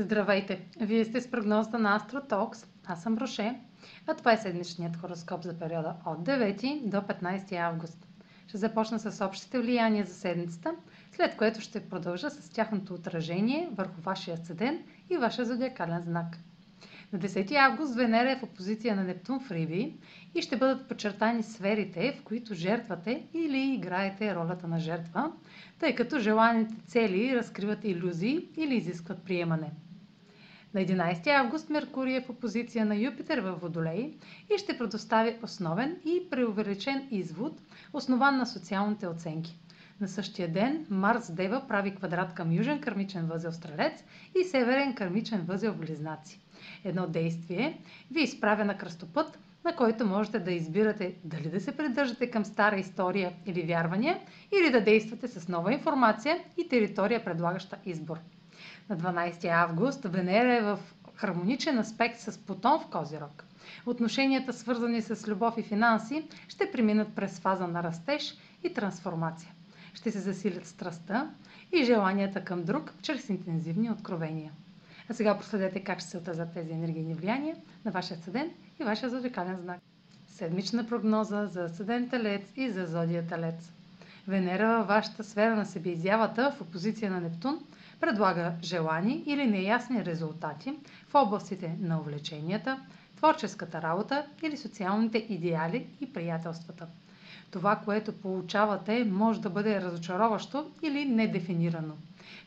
Здравейте! 0.00 0.60
Вие 0.80 1.04
сте 1.04 1.20
с 1.20 1.30
прогнозата 1.30 1.78
на 1.78 2.00
AstroTalks. 2.00 2.66
Аз 2.86 3.02
съм 3.02 3.18
Роше, 3.18 3.60
а 4.06 4.14
това 4.14 4.32
е 4.32 4.36
седмичният 4.36 4.96
хороскоп 4.96 5.42
за 5.42 5.58
периода 5.58 5.94
от 6.06 6.18
9 6.18 6.80
до 6.84 6.96
15 6.96 7.52
август. 7.56 8.06
Ще 8.46 8.58
започна 8.58 8.98
с 8.98 9.24
общите 9.24 9.58
влияния 9.60 10.04
за 10.06 10.14
седмицата, 10.14 10.74
след 11.12 11.36
което 11.36 11.60
ще 11.60 11.88
продължа 11.88 12.30
с 12.30 12.50
тяхното 12.50 12.94
отражение 12.94 13.68
върху 13.72 14.00
вашия 14.00 14.36
седен 14.36 14.78
и 15.10 15.16
вашия 15.16 15.44
зодиакален 15.44 16.02
знак. 16.02 16.36
На 17.12 17.18
10 17.18 17.54
август 17.54 17.94
Венера 17.94 18.30
е 18.32 18.36
в 18.36 18.42
опозиция 18.42 18.96
на 18.96 19.04
Нептун 19.04 19.40
в 19.40 19.50
Риби 19.50 19.94
и 20.34 20.42
ще 20.42 20.56
бъдат 20.56 20.88
подчертани 20.88 21.42
сферите, 21.42 22.12
в 22.12 22.22
които 22.22 22.54
жертвате 22.54 23.26
или 23.34 23.74
играете 23.74 24.34
ролята 24.34 24.68
на 24.68 24.78
жертва, 24.78 25.32
тъй 25.78 25.94
като 25.94 26.18
желаните 26.18 26.74
цели 26.86 27.36
разкриват 27.36 27.84
иллюзии 27.84 28.48
или 28.56 28.74
изискват 28.76 29.22
приемане. 29.22 29.70
На 30.74 30.80
11 30.80 31.26
август 31.26 31.70
Меркурий 31.70 32.16
е 32.16 32.20
в 32.20 32.30
опозиция 32.30 32.86
на 32.86 32.96
Юпитер 32.96 33.38
във 33.38 33.60
Водолей 33.60 34.14
и 34.54 34.58
ще 34.58 34.78
предостави 34.78 35.36
основен 35.42 35.96
и 36.04 36.30
преувеличен 36.30 37.08
извод, 37.10 37.60
основан 37.92 38.36
на 38.36 38.46
социалните 38.46 39.06
оценки. 39.06 39.58
На 40.00 40.08
същия 40.08 40.48
ден 40.52 40.86
Марс 40.90 41.32
Дева 41.32 41.62
прави 41.68 41.94
квадрат 41.94 42.34
към 42.34 42.52
южен 42.52 42.80
кърмичен 42.80 43.26
възел 43.26 43.52
Стрелец 43.52 44.04
и 44.40 44.44
северен 44.44 44.94
кърмичен 44.94 45.40
възел 45.40 45.74
Близнаци. 45.74 46.40
Едно 46.84 47.06
действие 47.06 47.78
ви 48.10 48.22
изправя 48.22 48.64
на 48.64 48.76
кръстопът, 48.76 49.38
на 49.64 49.76
който 49.76 50.06
можете 50.06 50.38
да 50.38 50.52
избирате 50.52 51.14
дали 51.24 51.48
да 51.50 51.60
се 51.60 51.76
придържате 51.76 52.30
към 52.30 52.44
стара 52.44 52.76
история 52.76 53.32
или 53.46 53.62
вярвания, 53.62 54.18
или 54.60 54.70
да 54.70 54.84
действате 54.84 55.28
с 55.28 55.48
нова 55.48 55.72
информация 55.72 56.38
и 56.56 56.68
територия, 56.68 57.24
предлагаща 57.24 57.76
избор. 57.86 58.18
На 58.88 58.96
12 58.96 59.44
август 59.46 60.04
Венера 60.04 60.54
е 60.54 60.62
в 60.62 60.78
хармоничен 61.14 61.78
аспект 61.78 62.20
с 62.20 62.38
Плутон 62.38 62.80
в 62.80 62.86
Козирог. 62.86 63.44
Отношенията, 63.86 64.52
свързани 64.52 65.02
с 65.02 65.28
любов 65.28 65.54
и 65.58 65.62
финанси, 65.62 66.24
ще 66.48 66.70
преминат 66.72 67.14
през 67.14 67.38
фаза 67.40 67.66
на 67.66 67.82
растеж 67.82 68.34
и 68.64 68.74
трансформация. 68.74 69.52
Ще 69.94 70.10
се 70.10 70.18
засилят 70.18 70.66
страстта 70.66 71.30
и 71.72 71.84
желанията 71.84 72.44
към 72.44 72.64
друг 72.64 72.92
чрез 73.02 73.28
интензивни 73.28 73.90
откровения. 73.90 74.52
А 75.08 75.14
сега 75.14 75.38
проследете 75.38 75.80
как 75.80 76.00
ще 76.00 76.08
се 76.08 76.18
отразят 76.18 76.52
тези 76.54 76.72
енергийни 76.72 77.14
влияния 77.14 77.56
на 77.84 77.90
вашия 77.90 78.16
съден 78.18 78.50
и 78.80 78.84
вашия 78.84 79.10
зодиакален 79.10 79.56
знак. 79.56 79.80
Седмична 80.26 80.86
прогноза 80.86 81.46
за 81.46 81.68
съден 81.68 82.08
Телец 82.08 82.52
и 82.56 82.70
за 82.70 82.86
зодия 82.86 83.26
Телец. 83.26 83.72
Венера 84.28 84.78
във 84.78 84.86
вашата 84.86 85.24
сфера 85.24 85.56
на 85.56 85.66
себеизявата 85.66 86.52
в 86.52 86.60
опозиция 86.60 87.10
на 87.10 87.20
Нептун 87.20 87.60
предлага 88.00 88.52
желани 88.62 89.22
или 89.26 89.46
неясни 89.46 90.04
резултати 90.04 90.74
в 91.08 91.14
областите 91.14 91.76
на 91.80 92.00
увлеченията, 92.00 92.80
творческата 93.16 93.82
работа 93.82 94.26
или 94.42 94.56
социалните 94.56 95.26
идеали 95.28 95.86
и 96.00 96.12
приятелствата. 96.12 96.86
Това, 97.50 97.76
което 97.76 98.12
получавате, 98.12 99.04
може 99.04 99.40
да 99.40 99.50
бъде 99.50 99.80
разочароващо 99.80 100.70
или 100.82 101.04
недефинирано. 101.04 101.94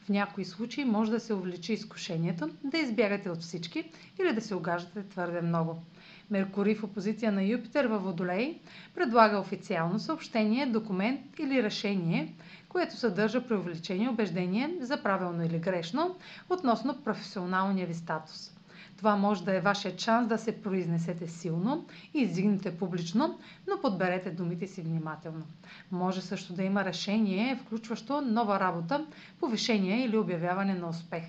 В 0.01 0.09
някои 0.09 0.45
случаи 0.45 0.85
може 0.85 1.11
да 1.11 1.19
се 1.19 1.33
увлече 1.33 1.73
изкушението 1.73 2.49
да 2.63 2.77
избягате 2.77 3.29
от 3.29 3.41
всички 3.41 3.91
или 4.21 4.33
да 4.33 4.41
се 4.41 4.55
огаждате 4.55 5.09
твърде 5.09 5.41
много. 5.41 5.83
Меркурий 6.31 6.75
в 6.75 6.83
опозиция 6.83 7.31
на 7.31 7.43
Юпитер 7.43 7.85
във 7.85 8.03
Водолей 8.03 8.59
предлага 8.95 9.39
официално 9.39 9.99
съобщение, 9.99 10.65
документ 10.65 11.39
или 11.39 11.63
решение, 11.63 12.33
което 12.69 12.97
съдържа 12.97 13.47
преувеличени 13.47 14.09
убеждения 14.09 14.69
за 14.81 15.03
правилно 15.03 15.43
или 15.43 15.59
грешно 15.59 16.15
относно 16.49 17.03
професионалния 17.03 17.87
ви 17.87 17.93
статус. 17.93 18.53
Това 18.97 19.15
може 19.15 19.43
да 19.45 19.55
е 19.55 19.61
вашия 19.61 19.97
шанс 19.97 20.27
да 20.27 20.37
се 20.37 20.61
произнесете 20.61 21.27
силно 21.27 21.85
и 22.13 22.19
издигнете 22.19 22.77
публично, 22.77 23.39
но 23.69 23.81
подберете 23.81 24.31
думите 24.31 24.67
си 24.67 24.81
внимателно. 24.81 25.45
Може 25.91 26.21
също 26.21 26.53
да 26.53 26.63
има 26.63 26.85
решение, 26.85 27.55
включващо 27.55 28.21
нова 28.21 28.59
работа, 28.59 29.05
повишение 29.39 30.05
или 30.05 30.17
обявяване 30.17 30.73
на 30.73 30.89
успех. 30.89 31.23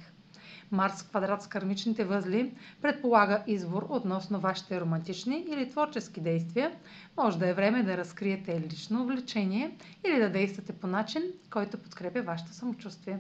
Марс 0.70 1.02
квадрат 1.02 1.42
с 1.42 1.46
кармичните 1.46 2.04
възли 2.04 2.54
предполага 2.82 3.42
извор 3.46 3.86
относно 3.88 4.40
вашите 4.40 4.80
романтични 4.80 5.44
или 5.48 5.70
творчески 5.70 6.20
действия. 6.20 6.72
Може 7.16 7.38
да 7.38 7.48
е 7.48 7.54
време 7.54 7.82
да 7.82 7.96
разкриете 7.96 8.60
лично 8.60 9.02
увлечение 9.02 9.76
или 10.06 10.18
да 10.18 10.30
действате 10.30 10.72
по 10.72 10.86
начин, 10.86 11.22
който 11.50 11.78
подкрепя 11.78 12.22
вашето 12.22 12.52
самочувствие. 12.52 13.18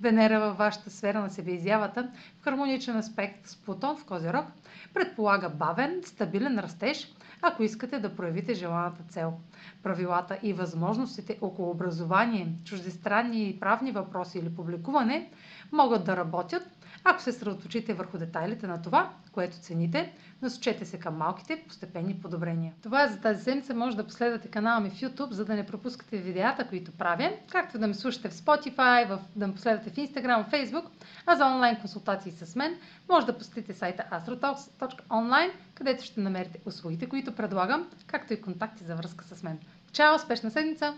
Венера 0.00 0.40
във 0.40 0.58
вашата 0.58 0.90
сфера 0.90 1.20
на 1.20 1.30
себеизявата 1.30 2.10
в 2.40 2.44
хармоничен 2.44 2.96
аспект 2.96 3.46
с 3.46 3.56
Плутон 3.56 3.96
в 3.96 4.04
Козирог 4.04 4.44
предполага 4.94 5.48
бавен, 5.48 6.00
стабилен 6.04 6.58
растеж, 6.58 7.14
ако 7.42 7.62
искате 7.62 7.98
да 7.98 8.16
проявите 8.16 8.54
желаната 8.54 9.02
цел. 9.08 9.32
Правилата 9.82 10.38
и 10.42 10.52
възможностите 10.52 11.38
около 11.40 11.70
образование, 11.70 12.52
чуждестранни 12.64 13.48
и 13.48 13.60
правни 13.60 13.92
въпроси 13.92 14.38
или 14.38 14.54
публикуване 14.54 15.30
могат 15.72 16.04
да 16.04 16.16
работят, 16.16 16.62
ако 17.04 17.22
се 17.22 17.32
средоточите 17.32 17.94
върху 17.94 18.18
детайлите 18.18 18.66
на 18.66 18.82
това, 18.82 19.10
което 19.32 19.56
цените, 19.56 20.12
насочете 20.42 20.84
се 20.84 20.98
към 20.98 21.16
малките 21.16 21.64
постепенни 21.68 22.20
подобрения. 22.20 22.72
Това 22.82 23.04
е 23.04 23.08
за 23.08 23.20
тази 23.20 23.42
седмица. 23.42 23.74
Може 23.74 23.96
да 23.96 24.06
последвате 24.06 24.48
канала 24.48 24.80
ми 24.80 24.90
в 24.90 25.00
YouTube, 25.00 25.30
за 25.30 25.44
да 25.44 25.54
не 25.54 25.66
пропускате 25.66 26.16
видеята, 26.16 26.68
които 26.68 26.92
правя, 26.92 27.32
както 27.50 27.78
да 27.78 27.86
ме 27.86 27.94
слушате 27.94 28.28
в 28.28 28.34
Spotify, 28.34 29.08
в, 29.08 29.18
да 29.36 29.46
ме 29.46 29.54
последвате 29.54 29.90
в 29.90 29.94
Instagram, 29.94 30.48
в 30.48 30.52
Facebook, 30.52 30.84
а 31.26 31.36
за 31.36 31.46
онлайн 31.46 31.76
консултации 31.76 32.32
с 32.32 32.56
мен 32.56 32.76
може 33.08 33.26
да 33.26 33.38
посетите 33.38 33.74
сайта 33.74 34.04
astrotalks.online, 34.12 35.50
където 35.74 36.04
ще 36.04 36.20
намерите 36.20 36.60
услугите, 36.64 37.08
които 37.08 37.34
предлагам, 37.34 37.88
както 38.06 38.32
и 38.32 38.40
контакти 38.40 38.84
за 38.84 38.96
връзка 38.96 39.24
с 39.24 39.42
мен. 39.42 39.58
Чао! 39.92 40.14
Успешна 40.14 40.50
седмица! 40.50 40.94